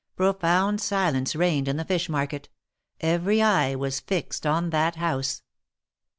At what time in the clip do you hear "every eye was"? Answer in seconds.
3.01-3.99